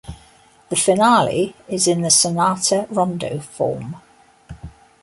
The 0.69 0.75
finale 0.75 1.53
is 1.67 1.87
in 1.87 2.09
sonata-rondo 2.09 3.39
form. 3.39 3.97